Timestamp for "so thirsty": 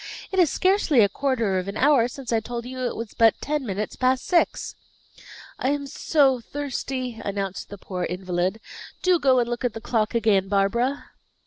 5.85-7.21